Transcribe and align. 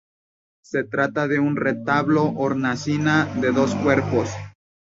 Se 0.63 0.83
trata 0.83 1.27
de 1.27 1.37
un 1.39 1.55
retablo 1.55 2.23
hornacina 2.29 3.25
de 3.39 3.51
dos 3.51 3.75
cuerpos. 3.75 4.31